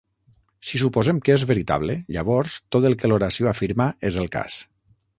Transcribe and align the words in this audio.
Si 0.69 0.79
suposem 0.83 1.19
que 1.27 1.35
és 1.35 1.43
veritable, 1.51 1.97
llavors 2.17 2.57
tot 2.77 2.91
el 2.91 2.99
que 3.03 3.13
l'oració 3.13 3.55
afirma 3.55 3.93
és 4.11 4.23
el 4.25 4.35
cas. 4.39 4.61